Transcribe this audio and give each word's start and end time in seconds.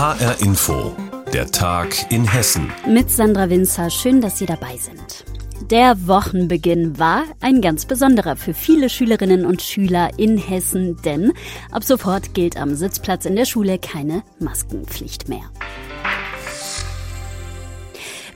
HR 0.00 0.40
Info, 0.40 0.96
der 1.30 1.50
Tag 1.50 2.10
in 2.10 2.24
Hessen. 2.26 2.72
Mit 2.88 3.10
Sandra 3.10 3.50
Winzer, 3.50 3.90
schön, 3.90 4.22
dass 4.22 4.38
Sie 4.38 4.46
dabei 4.46 4.78
sind. 4.78 5.26
Der 5.70 6.06
Wochenbeginn 6.08 6.98
war 6.98 7.24
ein 7.40 7.60
ganz 7.60 7.84
besonderer 7.84 8.36
für 8.36 8.54
viele 8.54 8.88
Schülerinnen 8.88 9.44
und 9.44 9.60
Schüler 9.60 10.08
in 10.16 10.38
Hessen, 10.38 10.96
denn 11.04 11.34
ab 11.70 11.84
sofort 11.84 12.32
gilt 12.32 12.56
am 12.56 12.76
Sitzplatz 12.76 13.26
in 13.26 13.36
der 13.36 13.44
Schule 13.44 13.78
keine 13.78 14.22
Maskenpflicht 14.38 15.28
mehr. 15.28 15.50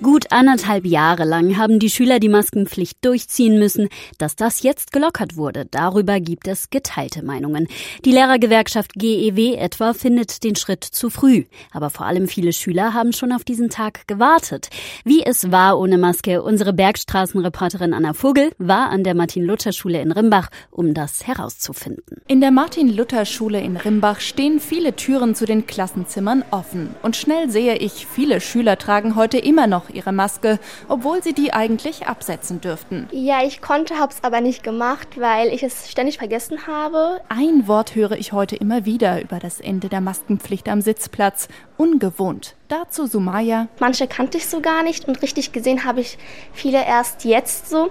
Gut 0.03 0.33
anderthalb 0.33 0.85
Jahre 0.85 1.25
lang 1.25 1.57
haben 1.57 1.79
die 1.79 1.89
Schüler 1.89 2.19
die 2.19 2.29
Maskenpflicht 2.29 3.05
durchziehen 3.05 3.59
müssen. 3.59 3.89
Dass 4.19 4.35
das 4.37 4.63
jetzt 4.63 4.93
gelockert 4.93 5.37
wurde, 5.37 5.67
darüber 5.71 6.21
gibt 6.21 6.49
es 6.49 6.69
geteilte 6.71 7.25
Meinungen. 7.25 7.69
Die 8.05 8.11
Lehrergewerkschaft 8.13 8.95
GEW 8.95 9.55
etwa 9.55 9.95
findet 9.95 10.43
den 10.43 10.57
Schritt 10.57 10.85
zu 10.85 11.11
früh. 11.11 11.45
Aber 11.73 11.91
vor 11.91 12.07
allem 12.07 12.27
viele 12.27 12.53
Schüler 12.53 12.93
haben 12.93 13.13
schon 13.13 13.33
auf 13.33 13.45
diesen 13.45 13.71
Tag 13.71 14.07
gewartet. 14.09 14.69
Wie 15.05 15.23
es 15.23 15.53
war 15.53 15.79
ohne 15.79 15.97
Maske, 15.97 16.43
unsere 16.43 16.73
Bergstraßenreporterin 16.73 17.95
Anna 17.95 18.15
Vogel 18.15 18.53
war 18.59 18.91
an 18.91 19.05
der 19.05 19.15
Martin-Luther-Schule 19.15 20.01
in 20.01 20.13
Rimbach, 20.13 20.49
um 20.71 20.93
das 20.93 21.27
herauszufinden. 21.27 22.21
In 22.27 22.41
der 22.41 22.51
Martin-Luther-Schule 22.51 23.61
in 23.61 23.77
Rimbach 23.77 24.21
stehen 24.21 24.59
viele 24.61 24.97
Türen 24.97 25.35
zu 25.35 25.47
den 25.47 25.67
Klassenzimmern 25.67 26.45
offen. 26.51 26.95
Und 27.03 27.17
schnell 27.17 27.49
sehe 27.49 27.77
ich, 27.77 28.07
viele 28.07 28.41
Schüler 28.41 28.77
tragen 28.77 29.15
heute 29.15 29.39
immer 29.39 29.67
noch 29.67 29.84
ihre 29.91 30.13
Maske, 30.13 30.59
obwohl 30.89 31.23
sie 31.23 31.33
die 31.33 31.53
eigentlich 31.53 32.07
absetzen 32.07 32.61
dürften. 32.61 33.09
Ja, 33.13 33.45
ich 33.45 33.61
konnte, 33.61 33.99
hab's 33.99 34.19
aber 34.23 34.41
nicht 34.41 34.63
gemacht, 34.63 35.21
weil 35.21 35.49
ich 35.49 35.63
es 35.63 35.91
ständig 35.91 36.19
vergessen 36.19 36.67
habe. 36.67 37.21
Ein 37.29 37.69
Wort 37.69 37.95
höre 37.95 38.13
ich 38.13 38.33
heute 38.33 38.57
immer 38.57 38.85
wieder 38.85 39.21
über 39.23 39.39
das 39.39 39.61
Ende 39.61 39.89
der 39.89 40.01
Maskenpflicht 40.01 40.69
am 40.69 40.81
Sitzplatz. 40.81 41.49
Ungewohnt. 41.77 42.55
Dazu 42.69 43.07
Sumaya. 43.07 43.69
Manche 43.79 44.07
kannte 44.07 44.39
ich 44.39 44.47
so 44.47 44.61
gar 44.61 44.83
nicht 44.83 45.07
und 45.07 45.21
richtig 45.23 45.53
gesehen 45.53 45.85
habe 45.85 46.01
ich 46.01 46.19
viele 46.53 46.85
erst 46.85 47.25
jetzt 47.25 47.69
so. 47.69 47.91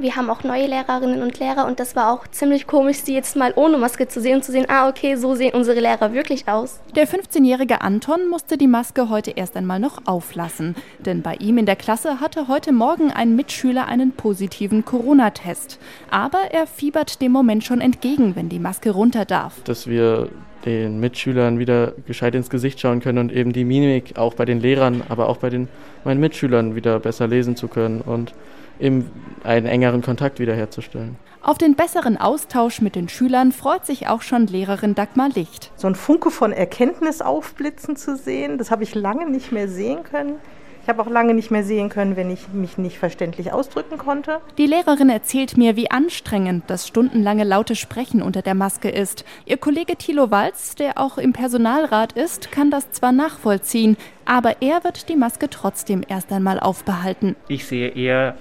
Wir 0.00 0.16
haben 0.16 0.30
auch 0.30 0.44
neue 0.44 0.66
Lehrerinnen 0.66 1.22
und 1.22 1.38
Lehrer 1.40 1.66
und 1.66 1.78
das 1.78 1.94
war 1.94 2.10
auch 2.10 2.26
ziemlich 2.26 2.66
komisch, 2.66 3.02
sie 3.02 3.12
jetzt 3.12 3.36
mal 3.36 3.52
ohne 3.54 3.76
Maske 3.76 4.08
zu 4.08 4.18
sehen 4.18 4.36
und 4.36 4.42
zu 4.42 4.50
sehen, 4.50 4.64
ah, 4.68 4.88
okay, 4.88 5.16
so 5.16 5.34
sehen 5.34 5.52
unsere 5.52 5.78
Lehrer 5.78 6.14
wirklich 6.14 6.48
aus. 6.48 6.80
Der 6.96 7.06
15-jährige 7.06 7.82
Anton 7.82 8.26
musste 8.30 8.56
die 8.56 8.66
Maske 8.66 9.10
heute 9.10 9.32
erst 9.32 9.58
einmal 9.58 9.78
noch 9.78 10.06
auflassen, 10.06 10.74
denn 11.00 11.20
bei 11.20 11.34
ihm 11.34 11.58
in 11.58 11.66
der 11.66 11.76
Klasse 11.76 12.18
hatte 12.18 12.48
heute 12.48 12.72
Morgen 12.72 13.10
ein 13.10 13.36
Mitschüler 13.36 13.88
einen 13.88 14.12
positiven 14.12 14.86
Corona-Test. 14.86 15.78
Aber 16.10 16.50
er 16.50 16.66
fiebert 16.66 17.20
dem 17.20 17.32
Moment 17.32 17.62
schon 17.62 17.82
entgegen, 17.82 18.36
wenn 18.36 18.48
die 18.48 18.58
Maske 18.58 18.92
runter 18.92 19.26
darf. 19.26 19.62
Dass 19.64 19.86
wir 19.86 20.30
den 20.64 20.98
Mitschülern 21.00 21.58
wieder 21.58 21.92
gescheit 22.06 22.34
ins 22.34 22.48
Gesicht 22.48 22.80
schauen 22.80 23.00
können 23.00 23.18
und 23.18 23.32
eben 23.32 23.52
die 23.52 23.64
Mimik 23.64 24.16
auch 24.16 24.32
bei 24.32 24.46
den 24.46 24.60
Lehrern, 24.60 25.02
aber 25.10 25.28
auch 25.28 25.36
bei 25.36 25.50
den, 25.50 25.68
meinen 26.04 26.20
Mitschülern 26.20 26.74
wieder 26.74 26.98
besser 27.00 27.26
lesen 27.26 27.54
zu 27.54 27.68
können 27.68 28.00
und 28.00 28.32
eben 28.80 29.10
einen 29.44 29.66
engeren 29.66 30.02
Kontakt 30.02 30.38
wiederherzustellen. 30.38 31.16
Auf 31.42 31.56
den 31.56 31.74
besseren 31.74 32.18
Austausch 32.18 32.82
mit 32.82 32.94
den 32.94 33.08
Schülern 33.08 33.52
freut 33.52 33.86
sich 33.86 34.08
auch 34.08 34.20
schon 34.20 34.46
Lehrerin 34.46 34.94
Dagmar 34.94 35.30
Licht. 35.30 35.72
So 35.74 35.86
ein 35.86 35.94
Funke 35.94 36.30
von 36.30 36.52
Erkenntnis 36.52 37.22
aufblitzen 37.22 37.96
zu 37.96 38.16
sehen, 38.16 38.58
das 38.58 38.70
habe 38.70 38.82
ich 38.82 38.94
lange 38.94 39.28
nicht 39.30 39.50
mehr 39.50 39.66
sehen 39.66 40.02
können. 40.02 40.34
Ich 40.82 40.88
habe 40.88 41.02
auch 41.02 41.08
lange 41.08 41.34
nicht 41.34 41.50
mehr 41.50 41.62
sehen 41.62 41.88
können, 41.88 42.16
wenn 42.16 42.30
ich 42.30 42.48
mich 42.52 42.78
nicht 42.78 42.98
verständlich 42.98 43.52
ausdrücken 43.52 43.98
konnte. 43.98 44.40
Die 44.56 44.66
Lehrerin 44.66 45.10
erzählt 45.10 45.56
mir, 45.56 45.76
wie 45.76 45.90
anstrengend 45.90 46.64
das 46.68 46.88
stundenlange 46.88 47.44
laute 47.44 47.76
Sprechen 47.76 48.22
unter 48.22 48.42
der 48.42 48.54
Maske 48.54 48.88
ist. 48.88 49.24
Ihr 49.44 49.58
Kollege 49.58 49.96
Thilo 49.96 50.30
Walz, 50.30 50.74
der 50.74 50.98
auch 50.98 51.18
im 51.18 51.32
Personalrat 51.32 52.12
ist, 52.14 52.50
kann 52.50 52.70
das 52.70 52.90
zwar 52.92 53.12
nachvollziehen, 53.12 53.96
aber 54.24 54.62
er 54.62 54.82
wird 54.84 55.08
die 55.08 55.16
Maske 55.16 55.50
trotzdem 55.50 56.02
erst 56.06 56.32
einmal 56.32 56.58
aufbehalten. 56.58 57.36
Ich 57.48 57.66
sehe 57.66 57.90
eher 57.90 58.36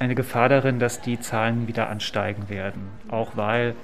eine 0.00 0.14
Gefahr 0.14 0.48
darin, 0.48 0.78
dass 0.78 1.00
die 1.00 1.20
Zahlen 1.20 1.68
wieder 1.68 1.88
ansteigen 1.88 2.48
werden. 2.48 2.88
Auch 3.10 3.36
weil 3.36 3.74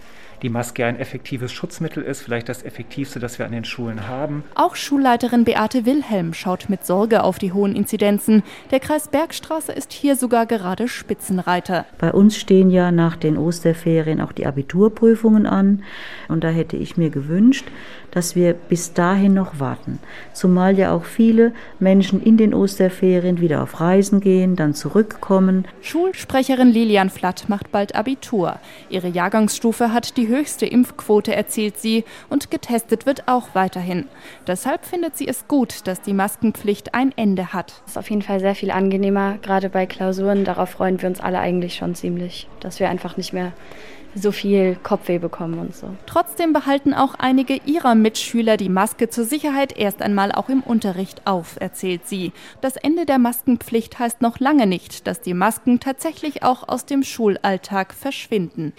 die 0.43 0.49
Maske 0.49 0.85
ein 0.85 0.99
effektives 0.99 1.53
Schutzmittel 1.53 2.03
ist, 2.03 2.23
vielleicht 2.23 2.49
das 2.49 2.63
effektivste, 2.63 3.21
das 3.21 3.39
wir 3.39 3.47
an 3.47 3.53
den 3.53 3.65
Schulen 3.65 4.09
haben. 4.09 4.45
Auch 4.55 4.77
Schulleiterin 4.77 5.45
Beate 5.45 5.87
Wilhelm 5.87 6.35
schaut 6.35 6.69
mit 6.69 6.85
Sorge 6.85 7.23
auf 7.25 7.39
die 7.39 7.53
hohen 7.53 7.75
Inzidenzen. 7.75 8.43
Der 8.71 8.81
Kreis 8.81 9.09
Bergstraße 9.09 9.73
ist 9.73 9.93
hier 9.93 10.17
sogar 10.17 10.47
gerade 10.47 10.89
Spitzenreiter. 10.89 11.87
Bei 11.99 12.13
uns 12.13 12.37
stehen 12.37 12.71
ja 12.71 12.93
nach 12.93 13.17
den 13.17 13.37
Osterferien 13.37 14.21
auch 14.21 14.33
die 14.33 14.47
Abiturprüfungen 14.47 15.47
an. 15.47 15.83
Und 16.29 16.45
da 16.45 16.49
hätte 16.49 16.77
ich 16.77 16.97
mir 16.97 17.11
gewünscht, 17.11 17.67
dass 18.11 18.35
wir 18.35 18.55
bis 18.55 18.95
dahin 18.95 19.35
noch 19.35 19.61
warten. 19.61 19.99
Zumal 20.33 20.79
ja 20.79 20.93
auch 20.93 21.05
viele 21.05 21.53
Menschen 21.79 22.23
in 22.23 22.37
den 22.37 22.55
Osterferien 22.55 23.41
wieder 23.41 23.63
auf 23.63 23.81
Reisen 23.81 24.21
gehen, 24.21 24.57
dann 24.57 24.75
zurückkommen. 24.75 25.67
Schulsprecherin 25.83 26.69
Lilian 26.69 27.11
Flatt 27.11 27.49
macht 27.49 27.73
bald 27.73 27.95
Abitur. 27.95 28.59
Ihre 28.89 29.09
Jahrgangsstufe 29.09 29.93
hat 29.93 30.17
die 30.17 30.29
höchste 30.29 30.36
Impfquote, 30.67 31.35
erzählt 31.35 31.79
sie, 31.79 32.05
und 32.29 32.51
getestet 32.51 33.07
wird 33.07 33.29
auch 33.29 33.55
weiterhin. 33.55 34.07
Deshalb 34.47 34.85
findet 34.85 35.17
sie 35.17 35.29
es 35.29 35.49
gut, 35.49 35.87
dass 35.87 36.03
die 36.03 36.13
Maskenpflicht 36.13 36.95
ein 36.95 37.13
Ende 37.17 37.53
hat. 37.53 37.83
Das 37.85 37.93
ist 37.93 37.99
auf 37.99 38.11
jeden 38.11 38.23
Fall 38.23 38.41
sehr 38.41 38.55
viel 38.55 38.71
angenehmer, 38.71 39.39
gerade 39.43 39.69
bei 39.69 39.87
Klausuren. 39.87 40.45
Darauf 40.45 40.71
freuen 40.71 41.01
wir 41.01 41.09
uns 41.09 41.21
alle 41.21 41.39
eigentlich 41.39 41.75
schon 41.75 41.95
ziemlich, 41.95 42.49
dass 42.61 42.81
wir 42.81 42.89
einfach 42.89 43.17
nicht 43.17 43.33
mehr 43.33 43.53
so 44.17 44.33
viel 44.33 44.77
Kopfweh 44.83 45.19
bekommen 45.19 45.59
und 45.59 45.75
so. 45.75 45.89
Trotzdem 46.07 46.53
behalten 46.53 46.95
auch 46.95 47.15
einige 47.15 47.61
ihrer 47.67 47.95
Mitschüler 47.95 48.57
die 48.57 48.69
Maske 48.69 49.09
zur 49.09 49.25
Sicherheit 49.25 49.77
erst 49.77 50.03
einmal 50.03 50.33
auch 50.33 50.49
im 50.49 50.63
Unterricht 50.63 51.27
auf, 51.27 51.57
erzählt 51.61 52.07
sie. 52.07 52.33
Das 52.61 52.77
Ende 52.77 53.07
der 53.07 53.19
Maskenpflicht 53.19 53.99
heißt 53.99 54.23
noch 54.23 54.41
lange 54.41 54.67
nicht, 54.67 55.07
dass 55.07 55.21
die 55.21 55.35
Masken 55.35 55.81
tatsächlich 55.81 56.43
auch 56.43 56.69
aus 56.69 56.87
dem 56.87 57.03
Schulalltag 57.03 57.95
verschwinden. 57.95 58.73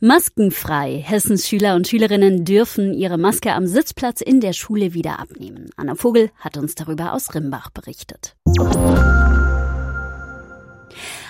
Maskenfrei. 0.00 1.02
Hessens 1.04 1.48
Schüler 1.48 1.74
und 1.74 1.88
Schülerinnen 1.88 2.44
dürfen 2.44 2.94
ihre 2.94 3.18
Maske 3.18 3.52
am 3.52 3.66
Sitzplatz 3.66 4.20
in 4.20 4.40
der 4.40 4.52
Schule 4.52 4.94
wieder 4.94 5.18
abnehmen. 5.18 5.70
Anna 5.76 5.94
Vogel 5.94 6.30
hat 6.38 6.56
uns 6.56 6.74
darüber 6.74 7.12
aus 7.12 7.34
Rimbach 7.34 7.70
berichtet. 7.70 8.36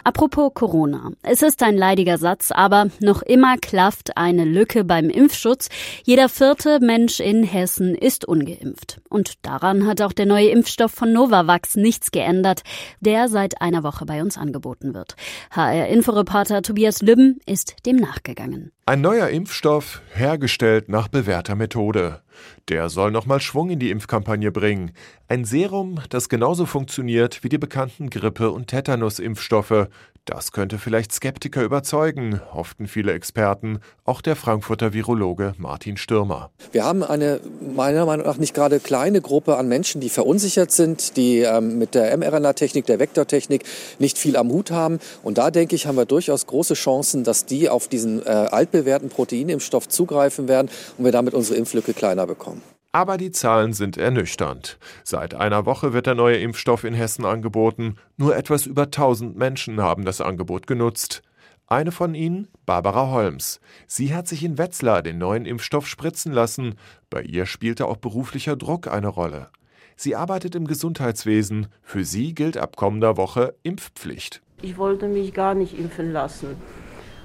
Apropos 0.06 0.53
Corona. 0.53 1.12
Es 1.22 1.41
ist 1.41 1.62
ein 1.62 1.78
leidiger 1.78 2.19
Satz, 2.19 2.53
aber 2.53 2.88
noch 3.00 3.22
immer 3.22 3.56
klafft 3.56 4.19
eine 4.19 4.44
Lücke 4.44 4.84
beim 4.84 5.09
Impfschutz. 5.09 5.70
Jeder 6.03 6.28
vierte 6.28 6.78
Mensch 6.81 7.20
in 7.20 7.42
Hessen 7.42 7.94
ist 7.94 8.26
ungeimpft. 8.26 9.00
Und 9.09 9.44
daran 9.47 9.87
hat 9.87 10.03
auch 10.03 10.12
der 10.12 10.26
neue 10.26 10.50
Impfstoff 10.50 10.92
von 10.92 11.10
Novavax 11.15 11.76
nichts 11.76 12.10
geändert, 12.10 12.65
der 13.00 13.28
seit 13.28 13.62
einer 13.62 13.82
Woche 13.82 14.04
bei 14.04 14.20
uns 14.20 14.37
angeboten 14.37 14.92
wird. 14.92 15.16
HR-Inforeporter 15.53 16.60
Tobias 16.60 17.00
Lübben 17.00 17.41
ist 17.47 17.75
dem 17.86 17.97
nachgegangen. 17.97 18.72
Ein 18.84 19.00
neuer 19.00 19.28
Impfstoff, 19.28 20.03
hergestellt 20.12 20.91
nach 20.91 21.09
bewährter 21.09 21.54
Methode. 21.54 22.21
Der 22.69 22.89
soll 22.89 23.11
nochmal 23.11 23.41
Schwung 23.41 23.71
in 23.71 23.78
die 23.78 23.91
Impfkampagne 23.91 24.50
bringen. 24.50 24.93
Ein 25.28 25.45
Serum, 25.45 26.00
das 26.09 26.28
genauso 26.28 26.67
funktioniert 26.67 27.45
wie 27.45 27.49
die 27.49 27.59
bekannten 27.59 28.11
Grippe- 28.11 28.50
und 28.50 28.69
Tetanus-Impfstoffe. 28.69 29.89
Das 30.26 30.52
könnte 30.52 30.78
vielleicht 30.78 31.12
Skeptiker 31.12 31.62
überzeugen, 31.62 32.40
hofften 32.54 32.86
viele 32.86 33.12
Experten, 33.12 33.80
auch 34.04 34.22
der 34.22 34.36
Frankfurter 34.36 34.94
Virologe 34.94 35.52
Martin 35.58 35.98
Stürmer. 35.98 36.50
Wir 36.72 36.84
haben 36.84 37.02
eine 37.02 37.40
meiner 37.60 38.06
Meinung 38.06 38.24
nach 38.24 38.38
nicht 38.38 38.54
gerade 38.54 38.80
kleine 38.80 39.20
Gruppe 39.20 39.58
an 39.58 39.68
Menschen, 39.68 40.00
die 40.00 40.08
verunsichert 40.08 40.72
sind, 40.72 41.18
die 41.18 41.40
ähm, 41.40 41.76
mit 41.78 41.94
der 41.94 42.16
mRNA-Technik, 42.16 42.86
der 42.86 42.98
Vektortechnik 43.00 43.64
nicht 43.98 44.16
viel 44.16 44.38
am 44.38 44.50
Hut 44.50 44.70
haben. 44.70 44.98
Und 45.22 45.36
da 45.36 45.50
denke 45.50 45.76
ich, 45.76 45.86
haben 45.86 45.96
wir 45.96 46.06
durchaus 46.06 46.46
große 46.46 46.74
Chancen, 46.74 47.22
dass 47.22 47.44
die 47.44 47.68
auf 47.68 47.88
diesen 47.88 48.24
äh, 48.24 48.30
altbewährten 48.30 49.10
Proteinimpfstoff 49.10 49.88
zugreifen 49.88 50.48
werden 50.48 50.70
und 50.96 51.04
wir 51.04 51.12
damit 51.12 51.34
unsere 51.34 51.58
Impflücke 51.58 51.92
kleiner 51.92 52.26
bekommen. 52.26 52.62
Aber 52.94 53.16
die 53.16 53.32
Zahlen 53.32 53.72
sind 53.72 53.97
ernüchternd. 53.97 54.78
Seit 55.03 55.34
einer 55.34 55.66
Woche 55.66 55.92
wird 55.92 56.07
der 56.07 56.15
neue 56.15 56.36
Impfstoff 56.36 56.84
in 56.84 56.95
Hessen 56.95 57.24
angeboten. 57.24 57.97
Nur 58.16 58.36
etwas 58.36 58.66
über 58.66 58.84
1000 58.84 59.36
Menschen 59.36 59.83
haben 59.83 60.04
das 60.04 60.21
Angebot 60.21 60.68
genutzt. 60.68 61.21
Eine 61.66 61.91
von 61.91 62.15
ihnen, 62.15 62.47
Barbara 62.66 63.10
Holmes. 63.10 63.60
Sie 63.89 64.15
hat 64.15 64.28
sich 64.28 64.45
in 64.45 64.59
Wetzlar 64.59 65.03
den 65.03 65.18
neuen 65.18 65.45
Impfstoff 65.45 65.89
spritzen 65.89 66.33
lassen. 66.33 66.77
Bei 67.10 67.21
ihr 67.21 67.47
spielte 67.47 67.86
auch 67.86 67.97
beruflicher 67.97 68.54
Druck 68.54 68.86
eine 68.86 69.09
Rolle. 69.09 69.48
Sie 69.97 70.15
arbeitet 70.15 70.54
im 70.54 70.68
Gesundheitswesen. 70.68 71.66
Für 71.83 72.04
sie 72.04 72.33
gilt 72.33 72.57
ab 72.57 72.77
kommender 72.77 73.16
Woche 73.16 73.57
Impfpflicht. 73.65 74.41
Ich 74.63 74.78
wollte 74.78 75.09
mich 75.09 75.34
gar 75.34 75.57
nicht 75.57 75.77
impfen 75.77 76.13
lassen. 76.13 76.54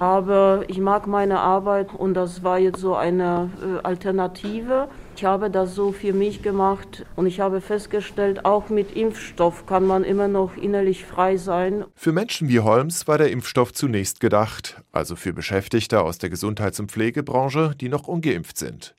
Aber 0.00 0.64
ich 0.68 0.78
mag 0.78 1.06
meine 1.06 1.40
Arbeit 1.40 1.92
und 1.92 2.14
das 2.14 2.42
war 2.42 2.58
jetzt 2.58 2.80
so 2.80 2.96
eine 2.96 3.50
äh, 3.62 3.86
Alternative. 3.86 4.88
Ich 5.14 5.26
habe 5.26 5.50
das 5.50 5.74
so 5.74 5.92
für 5.92 6.14
mich 6.14 6.42
gemacht 6.42 7.04
und 7.16 7.26
ich 7.26 7.40
habe 7.40 7.60
festgestellt, 7.60 8.46
auch 8.46 8.70
mit 8.70 8.96
Impfstoff 8.96 9.66
kann 9.66 9.86
man 9.86 10.02
immer 10.02 10.26
noch 10.26 10.56
innerlich 10.56 11.04
frei 11.04 11.36
sein. 11.36 11.84
Für 11.94 12.12
Menschen 12.12 12.48
wie 12.48 12.60
Holmes 12.60 13.06
war 13.08 13.18
der 13.18 13.30
Impfstoff 13.30 13.74
zunächst 13.74 14.20
gedacht, 14.20 14.82
also 14.90 15.16
für 15.16 15.34
Beschäftigte 15.34 16.00
aus 16.00 16.16
der 16.16 16.30
Gesundheits- 16.30 16.80
und 16.80 16.90
Pflegebranche, 16.90 17.74
die 17.78 17.90
noch 17.90 18.08
ungeimpft 18.08 18.56
sind. 18.56 18.94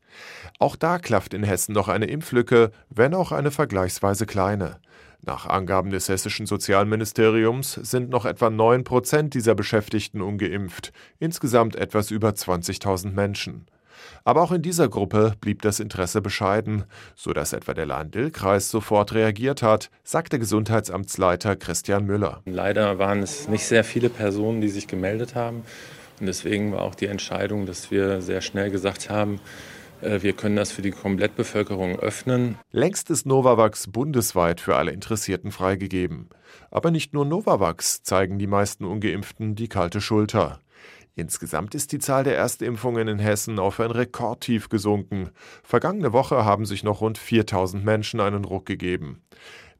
Auch 0.60 0.76
da 0.76 1.00
klafft 1.00 1.34
in 1.34 1.42
Hessen 1.42 1.74
noch 1.74 1.88
eine 1.88 2.06
Impflücke, 2.06 2.72
wenn 2.92 3.16
auch 3.16 3.32
eine 3.32 3.50
vergleichsweise 3.50 4.28
kleine. 4.28 4.78
Nach 5.24 5.46
Angaben 5.46 5.92
des 5.92 6.10
hessischen 6.10 6.48
Sozialministeriums 6.48 7.74
sind 7.74 8.10
noch 8.10 8.26
etwa 8.26 8.50
9 8.50 8.84
Prozent 8.84 9.36
dieser 9.36 9.54
Beschäftigten 9.54 10.20
ungeimpft, 10.22 10.92
insgesamt 11.20 11.76
etwas 11.76 12.10
über 12.10 12.30
20.000 12.30 13.12
Menschen. 13.12 13.68
Aber 14.24 14.42
auch 14.42 14.52
in 14.52 14.64
dieser 14.64 14.90
Gruppe 14.90 15.34
blieb 15.40 15.62
das 15.62 15.80
Interesse 15.80 16.22
bescheiden, 16.22 16.86
so 17.16 17.34
dass 17.34 17.54
etwa 17.54 17.76
der 17.76 17.86
Lahn-Dill-Kreis 17.86 18.72
sofort 18.72 19.14
reagiert 19.14 19.62
hat, 19.62 19.92
sagte 20.04 20.40
Gesundheitsamtsleiter 20.40 21.56
Christian 21.56 22.06
Müller. 22.06 22.42
Leider 22.46 22.98
waren 22.98 23.22
es 23.22 23.48
nicht 23.48 23.66
sehr 23.66 23.84
viele 23.84 24.10
Personen, 24.10 24.60
die 24.62 24.70
sich 24.70 24.88
gemeldet 24.88 25.36
haben. 25.36 25.64
Und 26.20 26.26
deswegen 26.28 26.72
war 26.72 26.82
auch 26.82 26.96
die 26.96 27.08
Entscheidung, 27.08 27.66
dass 27.68 27.92
wir 27.92 28.22
sehr 28.22 28.42
schnell 28.42 28.72
gesagt 28.72 29.10
haben, 29.10 29.40
wir 30.02 30.34
können 30.34 30.56
das 30.56 30.72
für 30.72 30.82
die 30.82 30.92
Komplettbevölkerung 30.92 32.00
öffnen. 32.00 32.58
Längst 32.72 33.10
ist 33.10 33.26
Novavax 33.26 33.88
bundesweit 33.88 34.62
für 34.62 34.76
alle 34.76 34.92
Interessierten 34.92 35.52
freigegeben. 35.52 36.30
Aber 36.70 36.92
nicht 36.92 37.14
nur 37.14 37.26
Novavax 37.26 38.04
zeigen 38.04 38.40
die 38.40 38.48
meisten 38.48 38.86
ungeimpften 38.86 39.56
die 39.56 39.68
kalte 39.68 40.02
Schulter. 40.02 40.60
Insgesamt 41.16 41.76
ist 41.76 41.92
die 41.92 42.00
Zahl 42.00 42.24
der 42.24 42.38
Erstimpfungen 42.38 43.08
in 43.08 43.20
Hessen 43.20 43.60
auf 43.60 43.80
ein 43.80 43.92
Rekordtief 43.92 44.70
gesunken. 44.70 45.30
Vergangene 45.62 46.14
Woche 46.14 46.46
haben 46.46 46.66
sich 46.66 46.84
noch 46.84 47.02
rund 47.02 47.18
4000 47.18 47.84
Menschen 47.84 48.22
einen 48.22 48.46
Ruck 48.46 48.66
gegeben. 48.66 49.22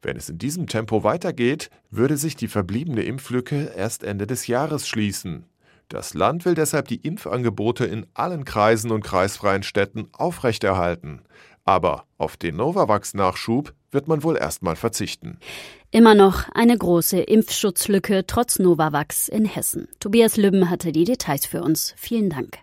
Wenn 0.02 0.16
es 0.16 0.28
in 0.28 0.38
diesem 0.38 0.66
Tempo 0.66 1.04
weitergeht, 1.04 1.70
würde 1.90 2.16
sich 2.16 2.36
die 2.36 2.48
verbliebene 2.48 3.02
Impflücke 3.02 3.72
erst 3.76 4.04
Ende 4.04 4.26
des 4.26 4.46
Jahres 4.46 4.88
schließen. 4.88 5.46
Das 5.92 6.14
Land 6.14 6.46
will 6.46 6.54
deshalb 6.54 6.88
die 6.88 6.96
Impfangebote 6.96 7.84
in 7.84 8.06
allen 8.14 8.46
Kreisen 8.46 8.90
und 8.90 9.04
kreisfreien 9.04 9.62
Städten 9.62 10.08
aufrechterhalten. 10.12 11.20
Aber 11.66 12.04
auf 12.16 12.38
den 12.38 12.56
Novavax-Nachschub 12.56 13.74
wird 13.90 14.08
man 14.08 14.22
wohl 14.22 14.38
erstmal 14.38 14.74
verzichten. 14.74 15.36
Immer 15.90 16.14
noch 16.14 16.48
eine 16.54 16.78
große 16.78 17.20
Impfschutzlücke 17.20 18.24
trotz 18.26 18.58
Novavax 18.58 19.28
in 19.28 19.44
Hessen. 19.44 19.86
Tobias 20.00 20.38
Lübben 20.38 20.70
hatte 20.70 20.92
die 20.92 21.04
Details 21.04 21.44
für 21.44 21.60
uns. 21.60 21.92
Vielen 21.98 22.30
Dank. 22.30 22.56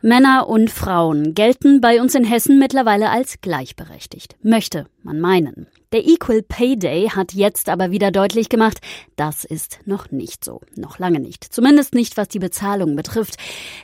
Männer 0.00 0.48
und 0.48 0.70
Frauen 0.70 1.34
gelten 1.34 1.82
bei 1.82 2.00
uns 2.00 2.14
in 2.14 2.24
Hessen 2.24 2.58
mittlerweile 2.58 3.10
als 3.10 3.42
gleichberechtigt. 3.42 4.36
Möchte 4.42 4.86
man 5.02 5.20
meinen. 5.20 5.66
Der 5.92 6.06
Equal 6.06 6.42
Pay 6.42 6.78
Day 6.78 7.08
hat 7.08 7.34
jetzt 7.34 7.68
aber 7.68 7.90
wieder 7.90 8.12
deutlich 8.12 8.48
gemacht, 8.48 8.78
das 9.16 9.44
ist 9.44 9.80
noch 9.86 10.12
nicht 10.12 10.44
so. 10.44 10.60
Noch 10.76 11.00
lange 11.00 11.18
nicht. 11.18 11.42
Zumindest 11.42 11.94
nicht, 11.94 12.16
was 12.16 12.28
die 12.28 12.38
Bezahlung 12.38 12.94
betrifft. 12.94 13.34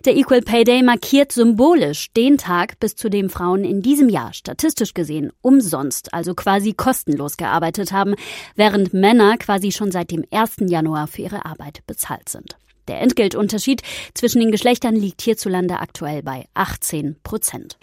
Der 0.04 0.16
Equal 0.16 0.40
Pay 0.40 0.62
Day 0.62 0.84
markiert 0.84 1.32
symbolisch 1.32 2.12
den 2.12 2.38
Tag, 2.38 2.78
bis 2.78 2.94
zu 2.94 3.10
dem 3.10 3.28
Frauen 3.28 3.64
in 3.64 3.82
diesem 3.82 4.08
Jahr 4.08 4.32
statistisch 4.34 4.94
gesehen 4.94 5.32
umsonst, 5.42 6.14
also 6.14 6.36
quasi 6.36 6.74
kostenlos 6.74 7.36
gearbeitet 7.36 7.90
haben, 7.90 8.14
während 8.54 8.94
Männer 8.94 9.36
quasi 9.36 9.72
schon 9.72 9.90
seit 9.90 10.12
dem 10.12 10.24
1. 10.30 10.58
Januar 10.60 11.08
für 11.08 11.22
ihre 11.22 11.44
Arbeit 11.44 11.84
bezahlt 11.88 12.28
sind. 12.28 12.56
Der 12.88 13.00
Entgeltunterschied 13.00 13.82
zwischen 14.14 14.40
den 14.40 14.50
Geschlechtern 14.50 14.94
liegt 14.94 15.22
hierzulande 15.22 15.80
aktuell 15.80 16.22
bei 16.22 16.46
18 16.54 17.16
Prozent. 17.22 17.78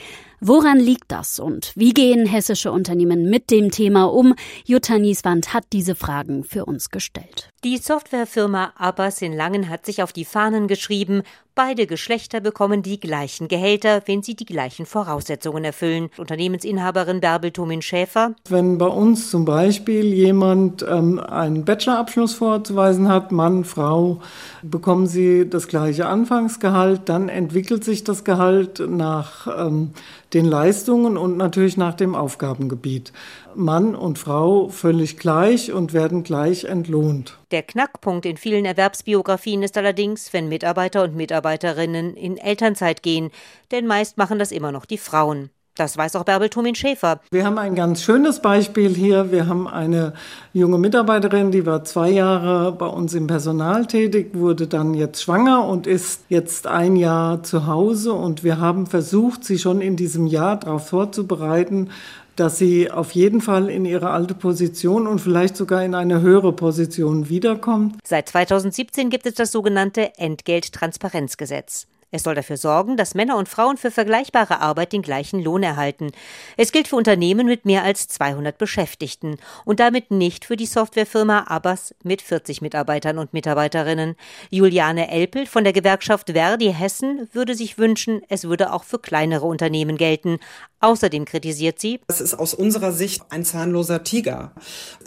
Woran 0.46 0.78
liegt 0.78 1.06
das 1.08 1.40
und 1.40 1.72
wie 1.76 1.94
gehen 1.94 2.26
hessische 2.26 2.72
Unternehmen 2.72 3.30
mit 3.30 3.50
dem 3.50 3.72
Thema 3.72 4.06
um? 4.06 4.36
Jutta 4.66 4.98
Nieswand 4.98 5.54
hat 5.54 5.64
diese 5.72 5.96
Fragen 5.96 6.44
für 6.44 6.66
uns 6.66 6.90
gestellt. 6.90 7.50
Die 7.64 7.78
Softwarefirma 7.78 8.74
Abbas 8.76 9.22
in 9.22 9.32
Langen 9.32 9.70
hat 9.70 9.86
sich 9.86 10.04
auf 10.04 10.12
die 10.12 10.26
Fahnen 10.26 10.68
geschrieben, 10.68 11.24
beide 11.56 11.88
Geschlechter 11.88 12.42
bekommen 12.42 12.82
die 12.82 13.00
gleichen 13.00 13.48
Gehälter, 13.48 14.02
wenn 14.06 14.24
sie 14.24 14.36
die 14.36 14.46
gleichen 14.46 14.86
Voraussetzungen 14.86 15.64
erfüllen. 15.64 16.10
Unternehmensinhaberin 16.18 17.20
Bärbel 17.20 17.52
Tomin 17.52 17.82
Schäfer. 17.82 18.34
Wenn 18.50 18.78
bei 18.78 18.88
uns 18.88 19.30
zum 19.30 19.46
Beispiel 19.46 20.14
jemand 20.14 20.86
ähm, 20.88 21.20
einen 21.20 21.66
Bachelorabschluss 21.66 22.34
vorzuweisen 22.34 23.08
hat, 23.08 23.32
Mann, 23.32 23.64
Frau, 23.64 24.20
bekommen 24.62 25.08
sie 25.08 25.50
das 25.50 25.68
gleiche 25.68 26.08
Anfangsgehalt, 26.08 27.02
dann 27.06 27.30
entwickelt 27.30 27.84
sich 27.84 28.04
das 28.04 28.24
Gehalt 28.24 28.82
nach 28.88 29.48
ähm, 29.48 29.92
den 30.34 30.46
Leistungen 30.46 31.18
und 31.18 31.38
natürlich 31.38 31.78
nach 31.78 31.94
dem 31.94 32.16
Aufgabengebiet. 32.16 33.14
Mann 33.56 33.96
und 33.96 34.18
Frau 34.18 34.70
völlig 34.70 35.18
gleich 35.18 35.72
und 35.72 35.94
werden 35.94 36.24
gleich 36.24 36.66
entlohnt. 36.66 37.38
Der 37.52 37.62
Knackpunkt 37.62 38.26
in 38.26 38.38
vielen 38.38 38.66
Erwerbsbiografien 38.66 39.62
ist 39.62 39.78
allerdings, 39.78 40.34
wenn 40.34 40.50
Mitarbeiter 40.50 41.04
und 41.04 41.16
Mitarbeiterinnen 41.44 42.16
in 42.16 42.38
Elternzeit 42.38 43.04
gehen, 43.04 43.30
denn 43.72 43.86
meist 43.86 44.18
machen 44.18 44.40
das 44.40 44.52
immer 44.52 44.72
noch 44.72 44.86
die 44.86 44.98
Frauen. 44.98 45.50
Das 45.76 45.98
weiß 45.98 46.16
auch 46.16 46.24
Bärbel 46.24 46.50
Tomin 46.50 46.76
Schäfer. 46.76 47.20
Wir 47.32 47.46
haben 47.46 47.58
ein 47.58 47.74
ganz 47.74 48.04
schönes 48.04 48.44
Beispiel 48.44 48.94
hier. 48.94 49.32
Wir 49.32 49.48
haben 49.48 49.68
eine 49.68 50.14
junge 50.54 50.78
Mitarbeiterin, 50.78 51.50
die 51.50 51.66
war 51.66 51.84
zwei 51.84 52.12
Jahre 52.12 52.72
bei 52.74 52.86
uns 52.86 53.16
im 53.16 53.26
Personal 53.26 53.88
tätig, 53.88 54.36
wurde 54.36 54.68
dann 54.68 54.94
jetzt 54.94 55.24
schwanger 55.24 55.68
und 55.68 55.88
ist 55.88 56.26
jetzt 56.30 56.68
ein 56.68 56.96
Jahr 56.96 57.42
zu 57.42 57.66
Hause. 57.66 58.14
Und 58.14 58.44
wir 58.44 58.60
haben 58.60 58.86
versucht, 58.86 59.44
sie 59.46 59.58
schon 59.58 59.82
in 59.82 59.96
diesem 59.96 60.28
Jahr 60.28 60.58
darauf 60.58 60.90
vorzubereiten, 60.90 61.90
dass 62.36 62.58
sie 62.58 62.90
auf 62.90 63.12
jeden 63.12 63.42
Fall 63.42 63.70
in 63.70 63.86
ihre 63.86 64.10
alte 64.10 64.34
Position 64.34 65.08
und 65.08 65.20
vielleicht 65.20 65.56
sogar 65.56 65.84
in 65.84 65.96
eine 65.96 66.22
höhere 66.22 66.54
Position 66.54 67.30
wiederkommt. 67.30 67.98
Seit 68.04 68.30
2017 68.30 69.10
gibt 69.10 69.26
es 69.26 69.36
das 69.36 69.52
sogenannte 69.52 70.18
Entgelttransparenzgesetz. 70.18 71.88
Es 72.14 72.22
soll 72.22 72.36
dafür 72.36 72.58
sorgen, 72.58 72.96
dass 72.96 73.16
Männer 73.16 73.38
und 73.38 73.50
Frauen 73.50 73.76
für 73.76 73.90
vergleichbare 73.90 74.60
Arbeit 74.60 74.94
den 74.94 75.02
gleichen 75.02 75.44
Lohn 75.44 75.64
erhalten. 75.64 76.12
Es 76.58 76.72
gilt 76.72 76.88
für 76.88 76.96
Unternehmen 76.96 77.48
mit 77.48 77.66
mehr 77.66 77.84
als 77.84 78.08
200 78.08 78.56
Beschäftigten 78.60 79.38
und 79.66 79.80
damit 79.80 80.12
nicht 80.12 80.46
für 80.46 80.56
die 80.56 80.68
Softwarefirma 80.68 81.46
Abbas 81.48 81.96
mit 82.04 82.22
40 82.22 82.62
Mitarbeitern 82.62 83.18
und 83.18 83.34
Mitarbeiterinnen. 83.34 84.16
Juliane 84.52 85.10
Elpel 85.10 85.48
von 85.48 85.64
der 85.64 85.74
Gewerkschaft 85.74 86.30
Verdi 86.30 86.72
Hessen 86.72 87.28
würde 87.34 87.56
sich 87.56 87.80
wünschen, 87.80 88.22
es 88.30 88.44
würde 88.44 88.74
auch 88.74 88.84
für 88.84 89.00
kleinere 89.00 89.48
Unternehmen 89.48 89.98
gelten. 89.98 90.38
Außerdem 90.82 91.24
kritisiert 91.24 91.80
sie, 91.80 92.02
das 92.08 92.20
ist 92.20 92.34
aus 92.34 92.54
unserer 92.54 92.92
Sicht 92.92 93.24
ein 93.30 93.46
zahnloser 93.46 94.04
Tiger. 94.04 94.52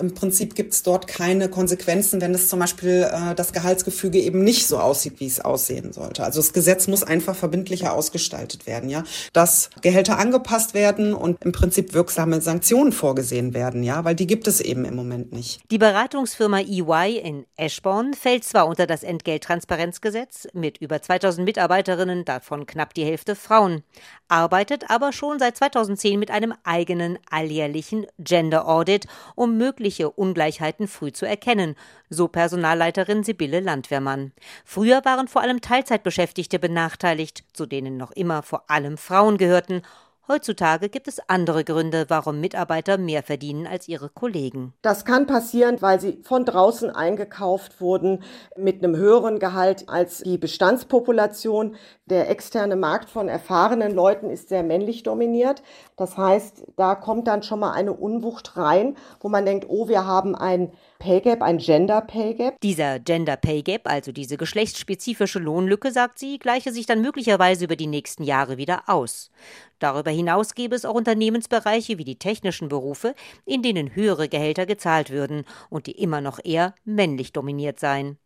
Im 0.01 0.15
Prinzip 0.15 0.55
gibt 0.55 0.73
es 0.73 0.83
dort 0.83 1.07
keine 1.07 1.51
Konsequenzen, 1.51 2.23
wenn 2.23 2.35
es 2.35 2.49
zum 2.49 2.61
Beispiel 2.61 3.07
äh, 3.13 3.35
das 3.35 3.53
Gehaltsgefüge 3.53 4.19
eben 4.19 4.43
nicht 4.43 4.67
so 4.67 4.79
aussieht, 4.79 5.21
wie 5.21 5.27
es 5.27 5.39
aussehen 5.39 5.93
sollte. 5.93 6.25
Also 6.25 6.41
das 6.41 6.55
Gesetz 6.55 6.89
muss 6.89 6.96
muss 6.97 7.03
einfach 7.03 7.37
verbindlicher 7.37 7.93
ausgestaltet 7.93 8.67
werden, 8.67 8.89
ja. 8.89 9.05
Dass 9.35 9.69
Gehälter 9.83 10.19
angepasst 10.19 10.73
werden 10.73 11.13
und 11.13 11.45
im 11.45 11.53
Prinzip 11.53 11.93
wirksame 11.93 12.41
Sanktionen 12.41 12.91
vorgesehen 12.91 13.53
werden, 13.53 13.83
ja, 13.83 14.03
weil 14.05 14.15
die 14.15 14.27
gibt 14.27 14.49
es 14.49 14.63
eben 14.63 14.87
im 14.87 14.97
Moment 14.97 15.31
nicht. 15.31 15.61
Die 15.71 15.77
Beratungsfirma 15.77 16.61
EY 16.61 17.19
in 17.19 17.45
Eschborn 17.57 18.15
fällt 18.15 18.45
zwar 18.45 18.67
unter 18.67 18.87
das 18.87 19.03
Entgelttransparenzgesetz 19.03 20.49
mit 20.55 20.79
über 20.79 21.03
2000 21.03 21.45
Mitarbeiterinnen, 21.45 22.25
davon 22.25 22.65
knapp 22.65 22.95
die 22.95 23.05
Hälfte 23.05 23.37
Frauen, 23.37 23.83
arbeitet 24.29 24.89
aber 24.89 25.13
schon 25.13 25.39
seit 25.39 25.59
2010 25.59 26.19
mit 26.19 26.31
einem 26.31 26.55
eigenen 26.65 27.19
alljährlichen 27.31 28.07
Gender 28.19 28.67
Audit, 28.67 29.07
um 29.35 29.59
mögliche 29.59 30.09
Ungleichheiten 30.09 30.89
früh 30.89 31.13
zu 31.13 31.27
erkennen, 31.27 31.77
so 32.09 32.29
Personalleiterin 32.29 33.23
Sibylle 33.23 33.61
Landwehrmann. 33.61 34.33
Früher 34.65 35.05
waren 35.05 35.29
vor 35.29 35.43
allem 35.43 35.61
Teilzeitbeschäftigte 35.61 36.59
benachteiligt, 36.87 37.45
zu 37.53 37.67
denen 37.67 37.97
noch 37.97 38.13
immer 38.13 38.43
vor 38.43 38.71
allem 38.71 38.97
Frauen 38.97 39.39
gehörten. 39.39 39.83
Heutzutage 40.29 40.89
gibt 40.89 41.07
es 41.07 41.21
andere 41.29 41.63
Gründe, 41.63 42.07
warum 42.09 42.41
Mitarbeiter 42.41 42.99
mehr 42.99 43.23
verdienen 43.23 43.69
als 43.69 43.87
ihre 43.87 44.09
Kollegen. 44.09 44.73
Das 44.83 45.05
kann 45.05 45.29
passieren, 45.29 45.81
weil 45.83 46.01
sie 46.01 46.21
von 46.25 46.45
draußen 46.45 46.91
eingekauft 46.91 47.81
wurden 47.81 48.25
mit 48.57 48.83
einem 48.83 48.97
höheren 48.97 49.39
Gehalt 49.39 49.89
als 49.89 50.19
die 50.19 50.37
Bestandspopulation. 50.37 51.77
Der 52.07 52.29
externe 52.29 52.75
Markt 52.75 53.09
von 53.09 53.29
erfahrenen 53.29 53.93
Leuten 53.93 54.29
ist 54.31 54.49
sehr 54.49 54.65
männlich 54.65 55.05
dominiert. 55.05 55.63
Das 55.97 56.17
heißt, 56.17 56.65
da 56.77 56.97
kommt 56.97 57.29
dann 57.29 57.45
schon 57.45 57.61
mal 57.61 57.73
eine 57.73 57.93
Unwucht 57.93 58.57
rein, 58.57 58.97
wo 59.21 59.29
man 59.29 59.47
denkt, 59.47 59.67
oh, 59.69 59.87
wir 59.87 60.07
haben 60.07 60.35
ein 60.35 60.73
Pay 60.99 61.21
Gap, 61.21 61.43
ein 61.43 61.59
Gender 61.59 62.01
Pay 62.01 62.35
Gap. 62.35 62.61
Dieser 62.63 62.99
Gender 62.99 63.37
Pay 63.37 63.63
Gap, 63.63 63.83
also 63.85 64.13
diese 64.13 64.37
geschlechtsspezifische 64.37 65.39
Lohnlücke, 65.39 65.93
sagt 65.93 66.19
sie, 66.19 66.39
gleiche 66.39 66.73
sich 66.73 66.87
dann 66.87 67.03
möglicherweise 67.03 67.65
über 67.65 67.77
die 67.77 67.87
nächsten 67.87 68.25
Jahre 68.25 68.57
wieder 68.57 68.85
aus. 68.87 69.31
Darüber 69.79 70.11
hinaus 70.11 70.55
gäbe 70.55 70.75
es 70.75 70.85
auch 70.85 70.95
Unternehmensbereiche 70.95 71.99
wie 71.99 72.05
die 72.05 72.19
technischen 72.19 72.69
Berufe, 72.69 73.15
in 73.45 73.63
denen 73.63 73.95
höhere 73.95 74.29
Gehälter 74.29 74.67
gezahlt 74.67 75.11
würden 75.11 75.45
und 75.69 75.87
die 75.87 76.01
immer 76.01 76.21
noch 76.21 76.41
eher 76.43 76.75
männlich 76.85 77.33
dominiert 77.33 77.79
seien. 77.79 78.19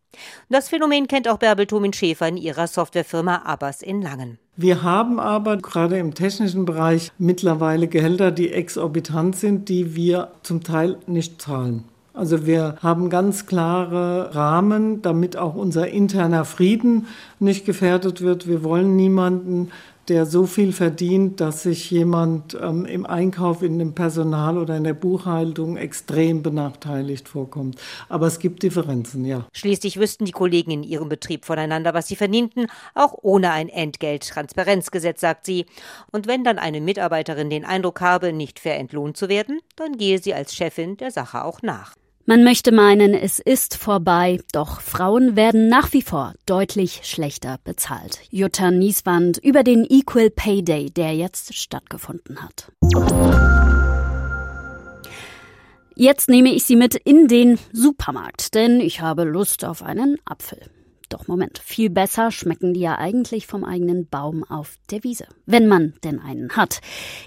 Das 0.48 0.68
Phänomen 0.68 1.06
kennt 1.06 1.28
auch 1.28 1.38
Bärbel 1.38 1.66
Thomin-Schäfer 1.66 2.28
in 2.28 2.36
ihrer 2.36 2.66
Softwarefirma 2.66 3.42
Abbas 3.44 3.82
in 3.82 4.02
Langen. 4.02 4.38
Wir 4.56 4.82
haben 4.82 5.20
aber 5.20 5.56
gerade 5.56 5.98
im 5.98 6.14
technischen 6.14 6.64
Bereich 6.64 7.12
mittlerweile 7.18 7.88
Gehälter, 7.88 8.30
die 8.32 8.50
exorbitant 8.52 9.36
sind, 9.36 9.68
die 9.68 9.94
wir 9.94 10.32
zum 10.42 10.62
Teil 10.62 10.98
nicht 11.06 11.40
zahlen. 11.40 11.84
Also 12.12 12.46
wir 12.46 12.76
haben 12.82 13.08
ganz 13.08 13.46
klare 13.46 14.34
Rahmen, 14.34 15.00
damit 15.02 15.36
auch 15.36 15.54
unser 15.54 15.88
interner 15.88 16.44
Frieden 16.44 17.06
nicht 17.38 17.64
gefährdet 17.64 18.20
wird. 18.20 18.48
Wir 18.48 18.64
wollen 18.64 18.96
niemanden 18.96 19.70
der 20.10 20.26
so 20.26 20.44
viel 20.44 20.72
verdient, 20.72 21.40
dass 21.40 21.62
sich 21.62 21.88
jemand 21.88 22.58
ähm, 22.60 22.84
im 22.84 23.06
Einkauf, 23.06 23.62
in 23.62 23.78
dem 23.78 23.94
Personal 23.94 24.58
oder 24.58 24.76
in 24.76 24.82
der 24.82 24.92
Buchhaltung 24.92 25.76
extrem 25.76 26.42
benachteiligt 26.42 27.28
vorkommt. 27.28 27.80
Aber 28.08 28.26
es 28.26 28.40
gibt 28.40 28.64
Differenzen, 28.64 29.24
ja. 29.24 29.46
Schließlich 29.52 30.00
wüssten 30.00 30.24
die 30.24 30.32
Kollegen 30.32 30.72
in 30.72 30.82
ihrem 30.82 31.08
Betrieb 31.08 31.44
voneinander, 31.44 31.94
was 31.94 32.08
sie 32.08 32.16
verdienten, 32.16 32.66
auch 32.94 33.14
ohne 33.22 33.52
ein 33.52 33.68
Entgelttransparenzgesetz, 33.68 35.20
sagt 35.20 35.46
sie. 35.46 35.66
Und 36.10 36.26
wenn 36.26 36.42
dann 36.42 36.58
eine 36.58 36.80
Mitarbeiterin 36.80 37.48
den 37.48 37.64
Eindruck 37.64 38.00
habe, 38.00 38.32
nicht 38.32 38.58
fair 38.58 38.78
entlohnt 38.78 39.16
zu 39.16 39.28
werden, 39.28 39.60
dann 39.76 39.96
gehe 39.96 40.20
sie 40.20 40.34
als 40.34 40.56
Chefin 40.56 40.96
der 40.96 41.12
Sache 41.12 41.44
auch 41.44 41.62
nach. 41.62 41.94
Man 42.30 42.44
möchte 42.44 42.70
meinen, 42.70 43.12
es 43.12 43.40
ist 43.40 43.76
vorbei, 43.76 44.38
doch 44.52 44.80
Frauen 44.80 45.34
werden 45.34 45.66
nach 45.66 45.92
wie 45.92 46.00
vor 46.00 46.34
deutlich 46.46 47.00
schlechter 47.02 47.58
bezahlt. 47.64 48.20
Jutta 48.30 48.70
Nieswand 48.70 49.38
über 49.38 49.64
den 49.64 49.84
Equal 49.84 50.30
Pay 50.30 50.62
Day, 50.62 50.92
der 50.92 51.12
jetzt 51.16 51.52
stattgefunden 51.52 52.38
hat. 52.40 52.70
Jetzt 55.96 56.28
nehme 56.28 56.54
ich 56.54 56.62
Sie 56.62 56.76
mit 56.76 56.94
in 56.94 57.26
den 57.26 57.58
Supermarkt, 57.72 58.54
denn 58.54 58.78
ich 58.78 59.00
habe 59.00 59.24
Lust 59.24 59.64
auf 59.64 59.82
einen 59.82 60.16
Apfel. 60.24 60.60
Doch 61.10 61.26
Moment, 61.26 61.58
viel 61.58 61.90
besser 61.90 62.30
schmecken 62.30 62.72
die 62.72 62.80
ja 62.80 62.96
eigentlich 62.96 63.48
vom 63.48 63.64
eigenen 63.64 64.06
Baum 64.08 64.44
auf 64.44 64.76
der 64.92 65.02
Wiese, 65.02 65.26
wenn 65.44 65.66
man 65.66 65.94
denn 66.04 66.20
einen 66.20 66.50
hat. 66.50 66.80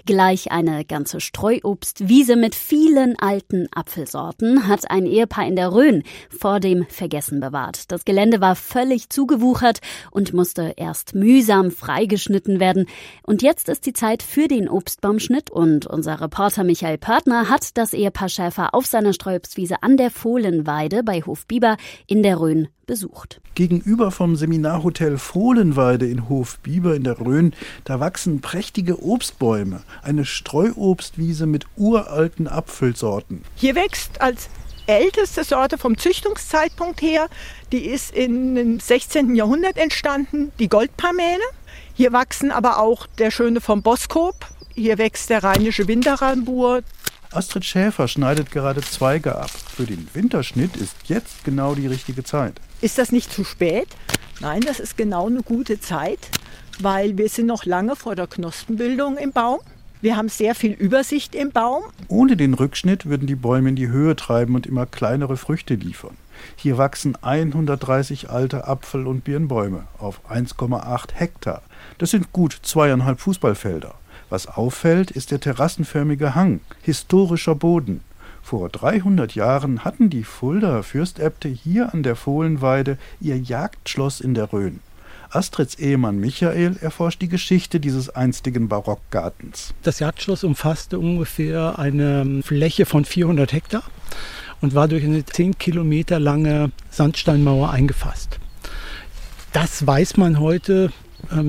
Gleich 0.06 0.50
eine 0.50 0.86
ganze 0.86 1.20
Streuobstwiese 1.20 2.36
mit 2.36 2.54
vielen 2.54 3.18
alten 3.18 3.68
Apfelsorten 3.74 4.68
hat 4.68 4.90
ein 4.90 5.04
Ehepaar 5.04 5.46
in 5.46 5.54
der 5.54 5.74
Rhön 5.74 6.02
vor 6.30 6.60
dem 6.60 6.86
Vergessen 6.88 7.40
bewahrt. 7.40 7.92
Das 7.92 8.06
Gelände 8.06 8.40
war 8.40 8.56
völlig 8.56 9.10
zugewuchert 9.10 9.80
und 10.10 10.32
musste 10.32 10.72
erst 10.78 11.14
mühsam 11.14 11.70
freigeschnitten 11.70 12.60
werden. 12.60 12.86
Und 13.22 13.42
jetzt 13.42 13.68
ist 13.68 13.84
die 13.84 13.92
Zeit 13.92 14.22
für 14.22 14.48
den 14.48 14.66
Obstbaumschnitt 14.66 15.50
und 15.50 15.86
unser 15.86 16.22
Reporter 16.22 16.64
Michael 16.64 16.96
Pörtner 16.96 17.50
hat 17.50 17.76
das 17.76 17.92
Ehepaar 17.92 18.30
Schäfer 18.30 18.74
auf 18.74 18.86
seiner 18.86 19.12
Streuobstwiese 19.12 19.82
an 19.82 19.98
der 19.98 20.10
Fohlenweide 20.10 21.02
bei 21.02 21.20
Hof 21.20 21.46
Bieber 21.46 21.76
in 22.06 22.22
der 22.22 22.40
Rhön 22.40 22.68
besucht. 22.86 23.40
Gegenüber 23.54 24.10
vom 24.10 24.36
Seminarhotel 24.36 25.18
Fohlenweide 25.18 26.06
in 26.06 26.28
Hofbiber 26.28 26.94
in 26.94 27.04
der 27.04 27.20
Rhön, 27.20 27.54
da 27.84 28.00
wachsen 28.00 28.40
prächtige 28.40 29.02
Obstbäume, 29.02 29.82
eine 30.02 30.24
Streuobstwiese 30.24 31.46
mit 31.46 31.66
uralten 31.76 32.48
Apfelsorten. 32.48 33.42
Hier 33.56 33.74
wächst 33.74 34.20
als 34.20 34.48
älteste 34.86 35.44
Sorte 35.44 35.78
vom 35.78 35.96
Züchtungszeitpunkt 35.96 37.00
her, 37.00 37.28
die 37.72 37.86
ist 37.86 38.14
im 38.14 38.78
16. 38.80 39.34
Jahrhundert 39.34 39.78
entstanden, 39.78 40.52
die 40.58 40.68
Goldparmele. 40.68 41.42
Hier 41.94 42.12
wachsen 42.12 42.50
aber 42.50 42.78
auch 42.78 43.06
der 43.18 43.30
schöne 43.30 43.60
vom 43.60 43.82
Boskop, 43.82 44.46
hier 44.74 44.98
wächst 44.98 45.30
der 45.30 45.44
rheinische 45.44 45.86
Winterrambur, 45.86 46.82
Astrid 47.34 47.64
Schäfer 47.64 48.06
schneidet 48.06 48.52
gerade 48.52 48.80
Zweige 48.80 49.34
ab. 49.34 49.50
Für 49.50 49.84
den 49.84 50.08
Winterschnitt 50.14 50.76
ist 50.76 50.94
jetzt 51.06 51.44
genau 51.44 51.74
die 51.74 51.88
richtige 51.88 52.22
Zeit. 52.22 52.60
Ist 52.80 52.96
das 52.98 53.10
nicht 53.10 53.32
zu 53.32 53.42
spät? 53.42 53.88
Nein, 54.40 54.60
das 54.60 54.78
ist 54.78 54.96
genau 54.96 55.26
eine 55.26 55.42
gute 55.42 55.80
Zeit, 55.80 56.20
weil 56.78 57.18
wir 57.18 57.28
sind 57.28 57.46
noch 57.46 57.64
lange 57.64 57.96
vor 57.96 58.14
der 58.14 58.28
Knospenbildung 58.28 59.16
im 59.16 59.32
Baum. 59.32 59.58
Wir 60.00 60.16
haben 60.16 60.28
sehr 60.28 60.54
viel 60.54 60.72
Übersicht 60.72 61.34
im 61.34 61.50
Baum. 61.50 61.82
Ohne 62.06 62.36
den 62.36 62.54
Rückschnitt 62.54 63.06
würden 63.06 63.26
die 63.26 63.34
Bäume 63.34 63.70
in 63.70 63.76
die 63.76 63.88
Höhe 63.88 64.14
treiben 64.14 64.54
und 64.54 64.66
immer 64.66 64.86
kleinere 64.86 65.36
Früchte 65.36 65.74
liefern. 65.74 66.16
Hier 66.54 66.78
wachsen 66.78 67.16
130 67.20 68.30
alte 68.30 68.68
Apfel- 68.68 69.08
und 69.08 69.24
Birnbäume 69.24 69.86
auf 69.98 70.20
1,8 70.30 71.14
Hektar. 71.14 71.62
Das 71.98 72.10
sind 72.10 72.32
gut 72.32 72.60
zweieinhalb 72.62 73.18
Fußballfelder. 73.18 73.94
Was 74.34 74.48
auffällt, 74.48 75.12
ist 75.12 75.30
der 75.30 75.38
terrassenförmige 75.38 76.34
Hang, 76.34 76.58
historischer 76.82 77.54
Boden. 77.54 78.00
Vor 78.42 78.68
300 78.68 79.36
Jahren 79.36 79.84
hatten 79.84 80.10
die 80.10 80.24
Fuldaer 80.24 80.82
Fürstäbte 80.82 81.48
hier 81.48 81.94
an 81.94 82.02
der 82.02 82.16
Fohlenweide 82.16 82.98
ihr 83.20 83.38
Jagdschloss 83.38 84.20
in 84.20 84.34
der 84.34 84.52
Rhön. 84.52 84.80
Astrids 85.30 85.76
Ehemann 85.76 86.18
Michael 86.18 86.76
erforscht 86.80 87.22
die 87.22 87.28
Geschichte 87.28 87.78
dieses 87.78 88.10
einstigen 88.10 88.66
Barockgartens. 88.66 89.72
Das 89.84 90.00
Jagdschloss 90.00 90.42
umfasste 90.42 90.98
ungefähr 90.98 91.78
eine 91.78 92.42
Fläche 92.42 92.86
von 92.86 93.04
400 93.04 93.52
Hektar 93.52 93.84
und 94.60 94.74
war 94.74 94.88
durch 94.88 95.04
eine 95.04 95.24
10 95.24 95.58
Kilometer 95.58 96.18
lange 96.18 96.72
Sandsteinmauer 96.90 97.70
eingefasst. 97.70 98.40
Das 99.52 99.86
weiß 99.86 100.16
man 100.16 100.40
heute 100.40 100.86
ähm, 100.86 101.03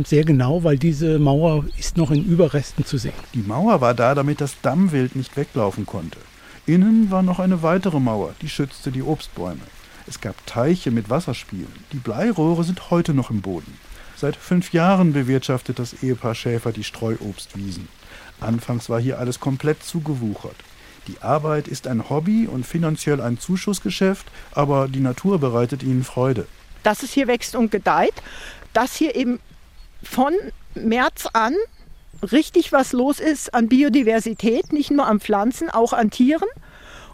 sehr 0.05 0.23
genau, 0.23 0.63
weil 0.63 0.77
diese 0.77 1.19
Mauer 1.19 1.65
ist 1.77 1.97
noch 1.97 2.11
in 2.11 2.25
Überresten 2.25 2.85
zu 2.85 2.97
sehen. 2.97 3.13
Die 3.33 3.41
Mauer 3.41 3.81
war 3.81 3.93
da, 3.93 4.15
damit 4.15 4.41
das 4.41 4.61
Dammwild 4.61 5.15
nicht 5.15 5.35
weglaufen 5.37 5.85
konnte. 5.85 6.19
Innen 6.65 7.11
war 7.11 7.21
noch 7.21 7.39
eine 7.39 7.61
weitere 7.61 7.99
Mauer, 7.99 8.33
die 8.41 8.49
schützte 8.49 8.91
die 8.91 9.03
Obstbäume. 9.03 9.61
Es 10.07 10.21
gab 10.21 10.45
Teiche 10.45 10.91
mit 10.91 11.09
Wasserspielen. 11.09 11.71
Die 11.91 11.97
Bleirohre 11.97 12.63
sind 12.63 12.89
heute 12.91 13.13
noch 13.13 13.29
im 13.29 13.41
Boden. 13.41 13.77
Seit 14.15 14.35
fünf 14.35 14.71
Jahren 14.71 15.13
bewirtschaftet 15.13 15.77
das 15.77 16.01
Ehepaar 16.01 16.35
Schäfer 16.35 16.71
die 16.71 16.83
Streuobstwiesen. 16.83 17.87
Anfangs 18.39 18.89
war 18.89 18.99
hier 18.99 19.19
alles 19.19 19.39
komplett 19.39 19.83
zugewuchert. 19.83 20.55
Die 21.07 21.21
Arbeit 21.21 21.67
ist 21.67 21.87
ein 21.87 22.09
Hobby 22.09 22.47
und 22.47 22.65
finanziell 22.65 23.21
ein 23.21 23.37
Zuschussgeschäft, 23.37 24.25
aber 24.53 24.87
die 24.87 25.01
Natur 25.01 25.39
bereitet 25.39 25.83
ihnen 25.83 26.03
Freude. 26.03 26.47
Dass 26.83 27.03
es 27.03 27.11
hier 27.11 27.27
wächst 27.27 27.55
und 27.55 27.71
gedeiht, 27.71 28.15
dass 28.73 28.95
hier 28.95 29.15
eben 29.15 29.39
von 30.03 30.33
März 30.75 31.27
an 31.33 31.55
richtig 32.31 32.71
was 32.71 32.93
los 32.93 33.19
ist 33.19 33.53
an 33.53 33.67
Biodiversität, 33.67 34.73
nicht 34.73 34.91
nur 34.91 35.05
an 35.05 35.19
Pflanzen, 35.19 35.69
auch 35.69 35.93
an 35.93 36.11
Tieren. 36.11 36.47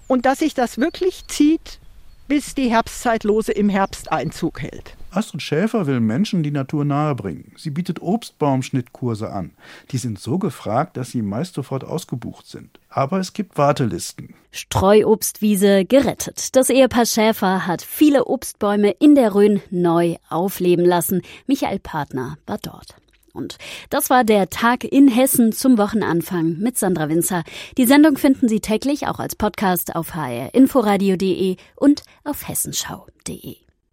Und 0.08 0.26
dass 0.26 0.40
sich 0.40 0.54
das 0.54 0.78
wirklich 0.78 1.28
zieht, 1.28 1.80
bis 2.28 2.56
die 2.56 2.70
Herbstzeitlose 2.70 3.52
im 3.52 3.70
Herbst 3.70 4.12
Einzug 4.12 4.62
hält. 4.62 4.96
Astrid 5.12 5.41
Schäfer 5.41 5.88
will 5.88 6.00
Menschen 6.00 6.41
die 6.41 6.51
Natur 6.51 6.86
nahebringen. 6.86 7.51
Sie 7.58 7.70
bietet 7.70 8.01
Obstbaumschnittkurse 8.01 9.32
an. 9.32 9.51
Die 9.91 9.98
sind 9.98 10.20
so 10.20 10.39
gefragt, 10.39 10.96
dass 10.96 11.12
sie 11.12 11.22
meist 11.22 11.53
sofort 11.56 11.84
ausgebucht 11.84 12.48
sind. 12.48 12.80
Aber 12.89 13.20
es 13.20 13.34
gibt 13.34 13.58
Wartelisten. 13.58 14.36
Streuobstwiese 14.51 15.86
gerettet. 15.86 16.56
Das 16.56 16.70
Ehepaar 16.70 17.06
Schäfer 17.06 17.68
hat 17.68 17.82
viele 17.82 18.25
Obstbäume 18.25 18.91
in 18.91 19.15
der 19.15 19.36
Rhön 19.36 19.62
neu 19.70 20.15
aufleben 20.30 20.86
lassen. 20.86 21.22
Michael 21.46 21.80
Partner 21.80 22.38
war 22.46 22.58
dort. 22.58 22.96
Und 23.34 23.58
das 23.89 24.10
war 24.10 24.24
der 24.24 24.50
Tag 24.50 24.84
in 24.84 25.08
Hessen 25.08 25.51
zum 25.51 25.77
Wochenanfang 25.77 26.58
mit 26.58 26.77
Sandra 26.77 27.10
Winzer. 27.10 27.44
Die 27.77 27.86
Sendung 27.86 28.18
finden 28.18 28.50
Sie 28.50 28.60
täglich 28.60 29.08
auch 29.08 29.20
als 29.20 29.36
Podcast 29.36 29.96
auf 29.96 30.15
hrinforadio.de 30.15 31.56
und 31.75 32.03
auf 32.24 32.48
hessenschau.de. 32.48 33.61